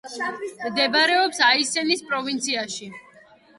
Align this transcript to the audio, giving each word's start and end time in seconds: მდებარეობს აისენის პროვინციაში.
მდებარეობს 0.69 1.43
აისენის 1.49 2.03
პროვინციაში. 2.09 2.93